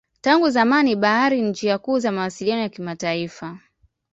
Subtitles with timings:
[0.21, 3.59] Tangu zamani bahari ni njia kuu za mawasiliano ya kimataifa.